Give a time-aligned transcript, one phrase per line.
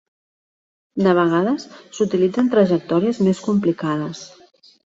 [1.07, 1.67] De vegades
[1.97, 4.27] s'utilitzen trajectòries més complicades.